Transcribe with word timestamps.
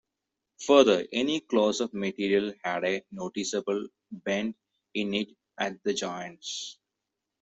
Further, 0.65 1.05
any 1.13 1.41
close-up 1.41 1.93
material 1.93 2.55
had 2.63 2.83
a 2.85 3.03
noticeable 3.11 3.87
bend 4.11 4.55
in 4.95 5.13
it 5.13 5.27
at 5.59 5.83
the 5.83 5.93
joins. 5.93 6.79